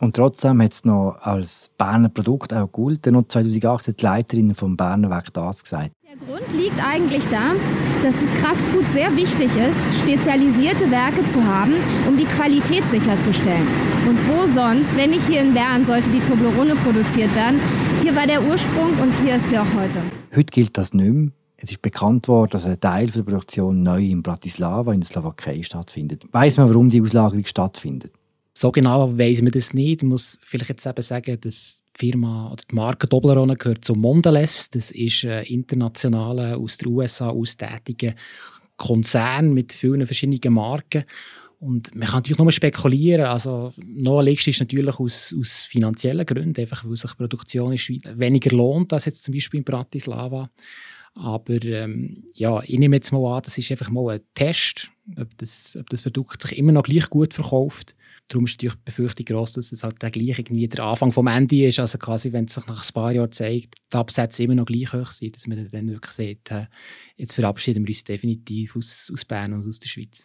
Und 0.04 0.18
trotzdem 0.18 0.62
hat 0.62 0.74
es 0.74 0.84
noch 0.84 1.16
als 1.22 1.72
Berner 1.78 2.10
Produkt 2.10 2.54
auch 2.54 2.70
Gold. 2.70 3.06
Noch 3.06 3.26
2008 3.26 3.88
hat 3.88 4.02
die 4.02 4.04
Leiterin 4.04 4.54
vom 4.54 4.76
Berner 4.76 5.10
Werk 5.10 5.32
das 5.32 5.64
gesagt. 5.64 5.92
Der 6.06 6.18
Grund 6.28 6.52
liegt 6.52 6.78
eigentlich 6.86 7.24
da, 7.32 7.54
dass 8.04 8.14
es 8.14 8.42
Kraftfood 8.42 8.84
sehr 8.94 9.16
wichtig 9.16 9.50
ist, 9.56 10.00
spezialisierte 10.02 10.92
Werke 10.92 11.26
zu 11.30 11.42
haben, 11.42 11.76
um 12.06 12.18
die 12.18 12.26
Qualität 12.26 12.84
sicherzustellen. 12.92 13.66
Und 14.06 14.20
wo 14.28 14.46
sonst, 14.46 14.94
wenn 14.98 15.12
nicht 15.12 15.26
hier 15.26 15.40
in 15.40 15.54
Bern, 15.54 15.86
sollte 15.86 16.10
die 16.10 16.20
Toblerone 16.20 16.76
produziert 16.76 17.34
werden? 17.34 17.62
Hier 18.02 18.14
war 18.14 18.28
der 18.28 18.44
Ursprung 18.44 18.92
und 19.02 19.14
hier 19.24 19.38
ist 19.38 19.48
sie 19.48 19.58
auch 19.58 19.74
heute. 19.74 20.02
Heute 20.36 20.52
gilt 20.52 20.78
das 20.78 20.94
nicht 20.94 21.14
mehr. 21.14 21.32
Es 21.56 21.72
ist 21.72 21.82
bekannt 21.82 22.28
worden, 22.28 22.50
dass 22.52 22.66
ein 22.66 22.78
Teil 22.78 23.08
der 23.08 23.24
Produktion 23.24 23.84
neu 23.84 24.04
in 24.04 24.22
Bratislava 24.22 24.92
in 24.92 25.00
der 25.00 25.08
Slowakei 25.08 25.64
stattfindet. 25.64 26.26
Weiß 26.34 26.58
man, 26.58 26.68
warum 26.68 26.90
die 26.90 27.02
Auslagerung 27.02 27.46
stattfindet? 27.46 28.12
So 28.54 28.72
genau 28.72 29.18
weiss 29.18 29.42
man 29.42 29.52
das 29.52 29.74
nicht. 29.74 30.04
Ich 30.04 30.08
muss 30.08 30.40
vielleicht 30.46 30.70
jetzt 30.70 30.86
eben 30.86 31.02
sagen, 31.02 31.40
dass 31.42 31.84
die 31.96 32.12
Firma 32.12 32.52
oder 32.52 32.64
die 32.70 32.76
Marke 32.76 33.10
Toblerone 33.10 33.56
gehört 33.56 33.84
zu 33.84 33.96
Mondelez. 33.96 34.70
Das 34.70 34.92
ist 34.92 35.26
ein 35.26 35.46
internationaler, 35.46 36.58
aus 36.58 36.78
den 36.78 36.90
USA 36.90 37.30
austätiger 37.30 38.14
Konzern 38.78 39.54
mit 39.54 39.74
vielen 39.74 40.06
verschiedenen 40.06 40.54
Marken. 40.54 41.04
Und 41.60 41.96
man 41.96 42.08
kann 42.10 42.18
natürlich 42.18 42.40
nur 42.40 42.52
spekulieren. 42.52 43.26
Also, 43.26 43.74
noch 43.78 44.22
liegst 44.22 44.48
ist 44.48 44.60
natürlich 44.60 45.00
aus, 45.00 45.34
aus 45.40 45.62
finanziellen 45.62 46.26
Gründen, 46.26 46.60
einfach 46.60 46.84
weil 46.84 46.98
sich 46.98 47.16
Produktion 47.16 47.72
in 47.72 47.78
Schweiz 47.78 48.02
weniger 48.16 48.56
lohnt 48.56 48.92
als 48.92 49.06
jetzt 49.06 49.24
zum 49.24 49.34
Beispiel 49.34 49.60
in 49.60 49.64
Bratislava. 49.64 50.50
Aber 51.16 51.64
ähm, 51.64 52.24
ja, 52.34 52.62
ich 52.64 52.80
nehme 52.80 52.96
jetzt 52.96 53.12
mal 53.12 53.38
an, 53.38 53.44
das 53.44 53.58
ist 53.58 53.70
einfach 53.72 53.90
mal 53.90 54.16
ein 54.16 54.22
Test, 54.34 54.90
ob 55.18 55.38
das, 55.38 55.78
ob 55.80 55.90
das 55.90 56.02
Produkt 56.02 56.42
sich 56.42 56.58
immer 56.58 56.72
noch 56.72 56.84
gleich 56.84 57.10
gut 57.10 57.34
verkauft. 57.34 57.96
Darum 58.30 58.46
ist 58.46 58.54
natürlich 58.54 58.76
die 58.76 58.82
Befürchtung 58.86 59.26
groß, 59.26 59.54
dass 59.54 59.72
es 59.72 59.84
halt 59.84 60.00
gleich 60.00 60.40
irgendwie 60.40 60.68
der 60.68 60.86
Anfang 60.86 61.12
vom 61.12 61.28
Ende 61.28 61.68
ist. 61.68 61.80
Also 61.80 61.98
quasi, 61.98 62.32
wenn 62.32 62.46
es 62.46 62.56
sich 62.56 62.66
nach 62.68 62.84
ein 62.84 62.94
paar 62.94 63.12
Jahren 63.12 63.32
zeigt, 63.32 63.76
die 63.92 63.98
Absätze 63.98 64.44
immer 64.44 64.56
noch 64.56 64.66
gleich 64.66 64.92
hoch 64.94 65.12
sind, 65.12 65.36
dass 65.36 65.46
man 65.46 65.70
dann 65.70 65.90
wirklich 65.90 66.14
sieht, 66.14 66.50
äh, 66.52 66.66
jetzt 67.18 67.34
verabschieden 67.34 67.84
wir 67.84 67.90
uns 67.90 68.04
definitiv 68.04 68.76
aus, 68.76 69.12
aus 69.14 69.26
Bern 69.26 69.54
und 69.54 69.68
aus 69.68 69.80
der 69.80 69.90
Schweiz. 69.90 70.24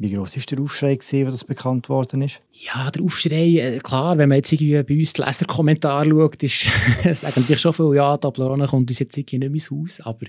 Wie 0.00 0.12
groß 0.12 0.36
ist 0.36 0.48
der 0.52 0.60
Aufschrei, 0.60 0.94
gewesen, 0.94 1.26
als 1.26 1.34
das 1.34 1.44
bekannt 1.44 1.88
worden 1.88 2.22
ist? 2.22 2.40
Ja, 2.52 2.88
der 2.88 3.02
Aufschrei, 3.02 3.58
äh, 3.58 3.78
klar, 3.78 4.16
wenn 4.16 4.28
man 4.28 4.36
jetzt 4.36 4.52
irgendwie 4.52 4.80
bei 4.80 5.00
uns 5.00 5.12
die 5.12 5.22
Leserkommentare 5.22 6.08
schaut, 6.08 6.42
ist, 6.44 6.62
sagen 7.20 7.40
natürlich 7.40 7.60
schon 7.60 7.72
viel, 7.72 7.96
ja, 7.96 8.16
Tablerone 8.16 8.68
kommt 8.68 8.90
uns 8.90 9.00
jetzt 9.00 9.18
irgendwie 9.18 9.38
nicht 9.38 9.52
ins 9.52 9.70
Haus, 9.72 10.00
aber 10.00 10.26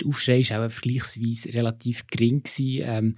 der 0.00 0.08
Aufschrei 0.08 0.40
war 0.48 0.66
auch 0.66 0.70
vergleichsweise 0.70 1.52
relativ 1.52 2.06
gering. 2.06 2.42
Gewesen. 2.42 2.82
Ähm, 2.82 3.16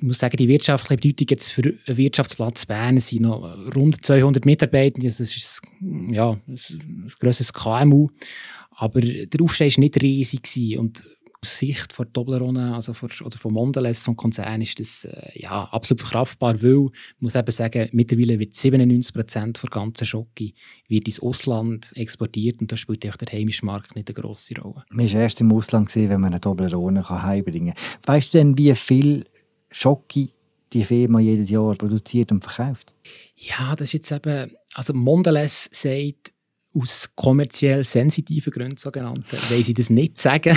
ich 0.00 0.02
muss 0.02 0.18
sagen, 0.18 0.36
die 0.36 0.48
wirtschaftliche 0.48 1.00
Bedeutung 1.00 1.26
jetzt 1.30 1.52
für 1.52 1.62
den 1.62 1.78
Wirtschaftsplatz 1.86 2.66
Bern 2.66 2.98
sind 2.98 3.22
noch 3.22 3.56
rund 3.76 4.04
200 4.04 4.44
Mitarbeiter. 4.44 5.00
Das 5.00 5.20
ist 5.20 5.62
ja, 6.10 6.36
ein 6.48 7.12
grosses 7.20 7.52
KMU. 7.52 8.08
Aber 8.70 9.00
der 9.00 9.40
Aufschrei 9.40 9.68
war 9.68 9.80
nicht 9.80 10.02
riesig. 10.02 10.76
Und 10.76 11.04
aus 11.44 11.58
Sicht 11.58 11.92
von 11.92 12.10
Toblerone 12.10 12.74
also 12.74 12.94
von, 12.94 13.10
oder 13.22 13.36
von 13.36 13.52
Mondelez, 13.52 14.02
vom 14.02 14.16
Konzern, 14.16 14.62
ist 14.62 14.80
das 14.80 15.04
äh, 15.04 15.38
ja, 15.38 15.64
absolut 15.64 16.00
verkraftbar, 16.00 16.62
weil, 16.62 16.86
ich 16.86 17.20
muss 17.20 17.34
eben 17.34 17.50
sagen, 17.50 17.88
mittlerweile 17.92 18.38
wird 18.38 18.54
97 18.54 19.14
Prozent 19.14 19.62
der 19.62 19.70
ganzen 19.70 20.06
Schocke 20.06 20.52
wird 20.88 21.06
ins 21.06 21.20
Ausland 21.20 21.92
exportiert 21.96 22.60
und 22.60 22.72
da 22.72 22.76
spielt 22.76 23.02
der 23.02 23.12
heimische 23.30 23.66
Markt 23.66 23.94
nicht 23.94 24.08
eine 24.08 24.14
grosse 24.14 24.54
Rolle. 24.58 24.84
Man 24.90 25.12
war 25.12 25.20
erst 25.20 25.40
im 25.42 25.52
Ausland, 25.52 25.88
gewesen, 25.88 26.08
wenn 26.08 26.20
man 26.20 26.32
eine 26.32 26.40
Toblerone 26.40 27.06
heimbringen 27.08 27.74
kann. 27.74 28.14
Weißt 28.14 28.32
du 28.32 28.38
denn, 28.38 28.56
wie 28.56 28.74
viel 28.74 29.26
Schocke 29.70 30.28
die 30.72 30.84
Firma 30.84 31.20
jedes 31.20 31.50
Jahr 31.50 31.74
produziert 31.74 32.32
und 32.32 32.42
verkauft? 32.42 32.94
Ja, 33.36 33.76
das 33.76 33.88
ist 33.88 33.92
jetzt 33.92 34.12
eben, 34.12 34.50
also 34.74 34.94
Mondelez 34.94 35.68
sagt, 35.72 36.32
aus 36.74 37.08
kommerziell 37.14 37.84
sensitiven 37.84 38.52
Gründen 38.52 38.76
sogenannten, 38.76 39.36
weil 39.48 39.62
sie 39.62 39.74
das 39.74 39.90
nicht 39.90 40.18
sagen. 40.18 40.56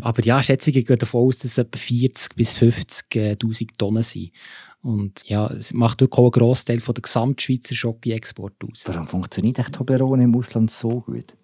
Aber 0.00 0.24
ja, 0.24 0.42
Schätzungen 0.42 0.84
gehen 0.84 0.98
davon 0.98 1.28
aus, 1.28 1.38
dass 1.38 1.52
es 1.52 1.58
etwa 1.58 1.78
40 1.78 2.36
bis 2.36 2.56
50.000 2.56 3.68
Tonnen 3.78 4.02
sind. 4.02 4.30
Und 4.80 5.22
ja, 5.26 5.48
es 5.48 5.74
macht 5.74 6.00
wirklich 6.00 6.18
auch 6.18 6.24
einen 6.24 6.30
Großteil 6.30 6.78
der 6.78 6.94
Gesamtschweizer 6.94 7.74
Schocke-Export 7.74 8.54
aus. 8.64 8.84
Warum 8.86 9.08
funktioniert 9.08 9.58
echt 9.58 9.72
Toblerone 9.72 10.24
im 10.24 10.36
Ausland 10.36 10.70
so 10.70 11.00
gut? 11.00 11.36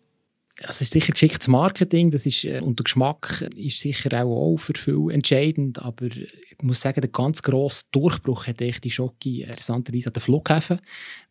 Das 0.57 0.81
ist 0.81 0.93
sicher 0.93 1.13
geschicktes 1.13 1.49
Marketing, 1.49 2.13
das 2.13 2.27
ist, 2.27 2.45
äh, 2.45 2.61
und 2.61 2.79
der 2.79 2.85
Geschmack 2.85 3.45
ist 3.57 3.81
sicher 3.81 4.23
auch, 4.23 4.55
auch 4.55 4.57
für 4.57 4.75
viele 4.77 5.13
entscheidend, 5.13 5.81
aber 5.81 6.07
ich 6.07 6.63
muss 6.63 6.81
sagen, 6.81 7.01
der 7.01 7.11
ganz 7.11 7.43
grosse 7.43 7.85
Durchbruch 7.91 8.47
hat 8.47 8.61
echt 8.61 8.85
die 8.85 8.91
Schocke 8.91 9.43
interessanterweise 9.43 10.09
an 10.09 10.13
den 10.13 10.21
Flughäfen, 10.21 10.81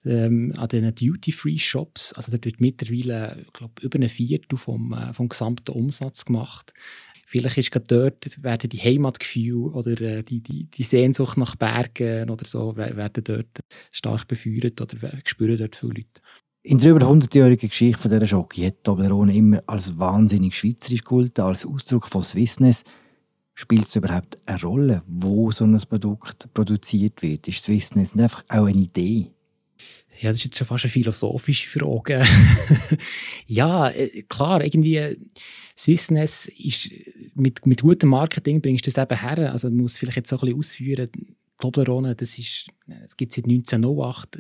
ähm, 0.04 0.54
an 0.58 0.68
den 0.68 0.94
Duty-Free-Shops, 0.94 2.14
also 2.14 2.32
dort 2.32 2.44
wird 2.44 2.60
mittlerweile, 2.60 3.44
ich 3.46 3.54
glaube, 3.54 3.82
über 3.82 3.98
ein 3.98 4.10
Viertel 4.10 4.58
vom, 4.58 4.92
äh, 4.92 5.14
vom 5.14 5.30
gesamten 5.30 5.72
Umsatz 5.72 6.26
gemacht. 6.26 6.74
Vielleicht 7.26 7.58
ist 7.58 7.72
gerade 7.72 7.88
dort, 7.88 8.44
werden 8.44 8.70
die 8.70 8.82
Heimatgefühle 8.82 9.72
oder 9.72 10.00
äh, 10.02 10.24
die, 10.24 10.42
die, 10.42 10.66
die 10.66 10.84
Sehnsucht 10.84 11.38
nach 11.38 11.56
Bergen 11.56 12.30
oder 12.30 12.46
so, 12.46 12.76
werden 12.76 13.24
dort 13.24 13.62
stark 13.92 14.28
befeuert 14.28 14.82
oder 14.82 15.18
spüren 15.24 15.58
dort 15.58 15.78
viele 15.78 15.94
Leute. 15.94 16.22
In 16.66 16.78
der 16.78 16.92
über 16.92 17.06
100-jährigen 17.06 17.68
Geschichte 17.68 18.02
von 18.02 18.10
dieser 18.10 18.26
Schocke 18.26 18.66
hat 18.66 18.86
Toblerone 18.86 19.36
immer 19.36 19.62
als 19.68 20.00
wahnsinnig 20.00 20.58
schweizerisch 20.58 21.04
gehalten, 21.04 21.42
als 21.42 21.66
Ausdruck 21.66 22.08
von 22.08 22.24
Swissness. 22.24 22.86
Spielt 23.54 23.90
es 23.90 23.98
überhaupt 23.98 24.38
eine 24.46 24.62
Rolle, 24.62 25.04
wo 25.06 25.52
so 25.52 25.66
ein 25.66 25.78
Produkt 25.90 26.48
produziert 26.54 27.22
wird? 27.22 27.50
Ist 27.50 27.66
Swissness 27.66 28.16
nicht 28.16 28.24
einfach 28.24 28.46
auch 28.48 28.68
eine 28.68 28.80
Idee? 28.80 29.32
Ja, 30.22 30.30
das 30.30 30.38
ist 30.38 30.46
jetzt 30.46 30.58
schon 30.58 30.68
fast 30.68 30.86
eine 30.86 30.92
philosophische 30.92 31.70
Frage. 31.70 32.26
ja, 33.48 33.90
äh, 33.90 34.24
klar, 34.30 34.64
irgendwie 34.64 34.96
äh, 34.96 35.18
Swissness 35.78 36.46
ist 36.46 36.90
mit, 37.36 37.66
mit 37.66 37.82
gutem 37.82 38.08
Marketing 38.08 38.62
bringst 38.62 38.88
du 38.88 38.90
das 38.90 39.04
eben 39.04 39.20
her. 39.20 39.52
Also 39.52 39.70
man 39.70 39.82
muss 39.82 39.98
vielleicht 39.98 40.16
jetzt 40.16 40.30
so 40.30 40.38
ein 40.38 40.40
bisschen 40.40 40.60
ausführen. 40.60 41.10
Toblerone, 41.60 42.16
das 42.16 42.38
ist, 42.38 42.68
es 43.04 43.18
gibt 43.18 43.34
seit 43.34 43.46
1908 43.46 44.40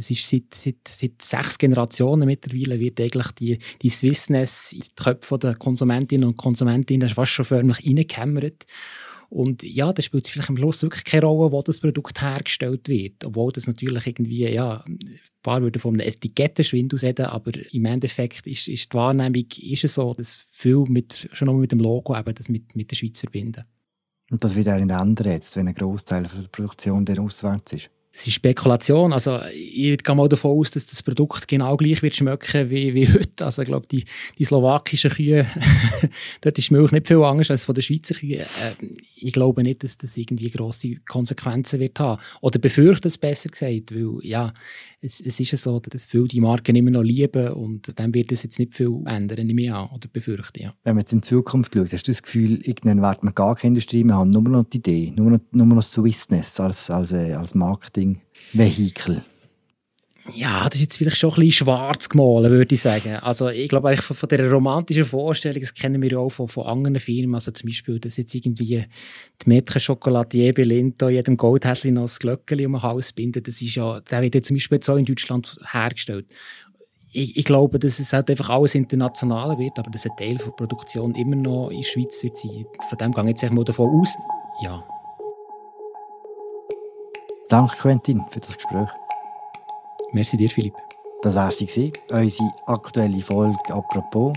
das 0.00 0.10
ist 0.10 0.26
seit, 0.26 0.54
seit, 0.54 0.88
seit 0.88 1.20
sechs 1.20 1.58
Generationen 1.58 2.26
mittlerweile 2.26 2.80
wird 2.80 2.98
eigentlich 2.98 3.30
die, 3.32 3.58
die 3.82 3.90
Swissness 3.90 4.72
in 4.72 4.80
die 4.80 5.02
Köpfe 5.02 5.38
der 5.38 5.56
Konsumentinnen 5.56 6.26
und 6.26 6.38
Konsumentinnen 6.38 7.10
fast 7.10 7.32
schon 7.32 7.44
förmlich 7.44 7.86
reingehämmert. 7.86 8.64
Und 9.28 9.62
ja, 9.62 9.92
da 9.92 10.00
spielt 10.00 10.24
es 10.24 10.30
vielleicht 10.30 10.48
am 10.48 10.56
Schluss 10.56 10.82
wirklich 10.82 11.04
keine 11.04 11.26
Rolle, 11.26 11.52
wo 11.52 11.60
das 11.60 11.80
Produkt 11.80 12.22
hergestellt 12.22 12.88
wird. 12.88 13.22
Obwohl 13.26 13.52
das 13.52 13.66
natürlich 13.66 14.06
irgendwie, 14.06 14.48
ja, 14.48 14.82
ein 14.86 15.20
paar 15.42 15.60
würden 15.60 15.80
von 15.80 16.00
einem 16.00 16.08
Etikettenschwindel 16.08 16.98
reden, 16.98 17.26
aber 17.26 17.52
im 17.72 17.84
Endeffekt 17.84 18.46
ist, 18.46 18.68
ist 18.68 18.90
die 18.90 18.96
Wahrnehmung 18.96 19.44
ist 19.60 19.84
es 19.84 19.94
so, 19.94 20.14
dass 20.14 20.46
viel 20.50 20.84
mit, 20.88 21.28
schon 21.34 21.46
nur 21.46 21.58
mit 21.58 21.72
dem 21.72 21.80
Logo 21.80 22.18
eben 22.18 22.34
das 22.34 22.48
mit, 22.48 22.74
mit 22.74 22.90
der 22.90 22.96
Schweiz 22.96 23.20
verbinden. 23.20 23.64
Und 24.30 24.42
das 24.42 24.56
wird 24.56 24.68
auch 24.68 24.78
nicht 24.78 24.90
ändern 24.90 25.32
jetzt, 25.32 25.56
wenn 25.56 25.68
ein 25.68 25.74
Großteil 25.74 26.22
der 26.22 26.48
Produktion 26.48 27.04
dann 27.04 27.18
auswärts 27.18 27.74
ist? 27.74 27.90
Es 28.12 28.26
ist 28.26 28.34
Spekulation. 28.34 29.12
Also, 29.12 29.38
ich 29.54 30.02
gehe 30.02 30.14
mal 30.14 30.28
davon 30.28 30.58
aus, 30.58 30.70
dass 30.72 30.86
das 30.86 31.02
Produkt 31.02 31.46
genau 31.46 31.76
gleich 31.76 32.02
wird 32.02 32.16
schmecken 32.16 32.68
wie, 32.68 32.94
wie 32.94 33.08
heute. 33.08 33.44
Also, 33.44 33.62
ich 33.62 33.68
glaube, 33.68 33.86
die, 33.86 34.04
die 34.38 34.44
slowakischen 34.44 35.10
Kühe, 35.10 35.46
dort 36.40 36.58
ist 36.58 36.70
die 36.70 36.74
Milch 36.74 36.90
nicht 36.90 37.06
viel 37.06 37.22
anders 37.22 37.50
als 37.50 37.64
von 37.64 37.74
den 37.74 37.82
Schweizer 37.82 38.14
Kühen. 38.14 38.40
Äh, 38.40 38.86
ich 39.16 39.32
glaube 39.32 39.62
nicht, 39.62 39.84
dass 39.84 39.96
das 39.96 40.16
irgendwie 40.16 40.50
grosse 40.50 40.96
Konsequenzen 41.06 41.78
wird 41.78 42.00
haben. 42.00 42.20
Oder 42.40 42.58
befürchte 42.58 43.08
es 43.08 43.16
besser 43.16 43.48
gesagt, 43.48 43.94
weil, 43.94 44.18
ja, 44.22 44.52
es, 45.00 45.20
es 45.20 45.40
ist 45.40 45.56
so, 45.56 45.80
dass 45.80 46.04
viele 46.04 46.24
die 46.24 46.40
Marken 46.40 46.76
immer 46.76 46.90
noch 46.90 47.02
lieben 47.02 47.52
und 47.52 47.92
dann 47.98 48.12
wird 48.12 48.32
es 48.32 48.42
jetzt 48.42 48.58
nicht 48.58 48.74
viel 48.74 49.02
ändern, 49.06 49.46
nehme 49.46 49.62
ich 49.62 49.72
an, 49.72 49.88
oder 49.94 50.08
befürchte, 50.12 50.62
ja. 50.62 50.74
Wenn 50.84 50.94
man 50.94 51.02
jetzt 51.02 51.12
in 51.12 51.22
Zukunft 51.22 51.74
schaut, 51.74 51.92
hast 51.92 52.06
du 52.06 52.12
das 52.12 52.22
Gefühl, 52.22 52.60
irgendwann 52.62 53.00
wird 53.00 53.22
man 53.22 53.34
gar 53.34 53.54
keine 53.54 53.68
Industrie 53.68 54.04
mehr 54.04 54.16
haben, 54.16 54.30
nur 54.30 54.42
noch 54.42 54.64
die 54.64 54.78
Idee, 54.78 55.12
nur 55.16 55.30
noch, 55.30 55.40
nur 55.52 55.66
noch 55.66 55.82
Swissness 55.82 56.60
als, 56.60 56.90
als, 56.90 57.12
äh, 57.12 57.32
als 57.32 57.54
Marketing 57.54 58.09
Marketing-Vehikel? 58.52 59.22
Ja, 60.34 60.64
das 60.66 60.76
ist 60.76 60.80
jetzt 60.82 60.96
vielleicht 60.98 61.16
schon 61.16 61.30
ein 61.30 61.36
bisschen 61.36 61.64
schwarz 61.64 62.08
gemalt, 62.08 62.50
würde 62.50 62.74
ich 62.74 62.80
sagen. 62.80 63.16
Also 63.16 63.48
ich 63.48 63.68
glaube, 63.68 63.96
von, 63.96 64.14
von 64.14 64.28
dieser 64.28 64.50
romantischen 64.50 65.04
Vorstellung, 65.04 65.60
das 65.60 65.74
kennen 65.74 66.00
wir 66.00 66.10
ja 66.10 66.18
auch 66.18 66.30
von, 66.30 66.46
von 66.46 66.66
anderen 66.66 67.00
Firmen, 67.00 67.34
also 67.34 67.50
zum 67.50 67.68
Beispiel, 67.68 67.98
dass 67.98 68.16
jetzt 68.16 68.34
irgendwie 68.34 68.84
die 69.42 69.48
Mädchen 69.48 69.80
Chocolatier 69.80 70.52
Belinto 70.52 71.08
jedem 71.08 71.36
Goldhäschen 71.36 71.94
noch 71.94 72.02
das 72.02 72.18
Glöckchen 72.18 72.66
um 72.66 72.72
den 72.72 72.82
Hals 72.82 73.12
binden, 73.12 73.42
das 73.42 73.60
ist 73.60 73.74
ja, 73.74 74.00
der 74.00 74.22
wird 74.22 74.34
ja 74.34 74.42
zum 74.42 74.56
Beispiel 74.56 74.78
auch 74.86 74.96
in 74.96 75.06
Deutschland 75.06 75.58
hergestellt. 75.72 76.26
ich, 77.12 77.36
ich, 77.36 77.44
glaube, 77.44 77.78
dass 77.78 77.98
es 77.98 78.12
halt 78.12 78.30
einfach 78.30 78.50
alles 78.50 78.76
internationaler 78.76 79.58
wird, 79.58 79.78
aber 79.78 79.90
dass 79.90 80.06
ein 80.06 80.16
Teil 80.16 80.36
der 80.36 80.50
Produktion 80.52 81.14
immer 81.14 81.36
noch 81.36 81.70
in 81.70 81.78
der 81.78 81.84
Schweiz 81.84 82.22
wird 82.22 82.36
sein. 82.36 82.66
Von 82.88 82.98
dem 82.98 83.12
gehe 83.12 83.24
ich 83.24 83.42
jetzt 83.42 83.52
mal 83.52 83.64
davon 83.64 84.00
aus, 84.00 84.14
ja. 84.62 84.84
Danke, 87.50 87.76
Quentin, 87.78 88.24
für 88.30 88.38
das 88.38 88.54
Gespräch. 88.54 88.88
Merci 90.12 90.36
dir, 90.36 90.48
Philipp. 90.48 90.74
Das 91.22 91.34
war 91.34 91.50
sie, 91.50 91.92
unsere 92.12 92.52
aktuelle 92.66 93.20
Folge 93.22 93.58
«Apropos». 93.70 94.32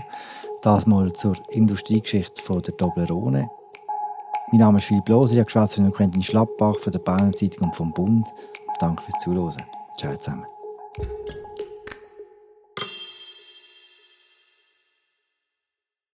Das 0.62 0.84
mal 0.86 1.12
zur 1.12 1.34
Industriegeschichte 1.50 2.42
von 2.42 2.60
der 2.62 2.76
Toblerone. 2.76 3.48
Mein 4.50 4.58
Name 4.58 4.78
ist 4.78 4.86
Philipp 4.86 5.08
Loser, 5.08 5.34
ich 5.34 5.56
habe 5.56 5.82
mit 5.82 5.94
Quentin 5.94 6.24
Schlappbach 6.24 6.76
von 6.80 6.92
der 6.92 6.98
Berner 6.98 7.32
Zeitung 7.32 7.68
und 7.68 7.76
vom 7.76 7.92
Bund. 7.92 8.26
Danke 8.80 9.04
fürs 9.04 9.22
Zuhören. 9.22 9.62
Ciao 9.96 10.16
zusammen. 10.16 10.46